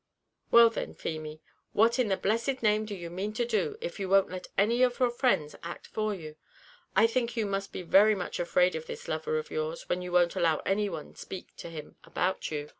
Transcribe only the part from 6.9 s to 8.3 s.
I think you must be very